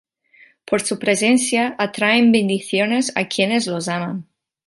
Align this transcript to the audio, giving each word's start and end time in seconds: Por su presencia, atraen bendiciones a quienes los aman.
Por 0.65 0.81
su 0.81 0.97
presencia, 0.97 1.75
atraen 1.77 2.31
bendiciones 2.31 3.11
a 3.15 3.27
quienes 3.27 3.67
los 3.67 3.87
aman. 3.87 4.25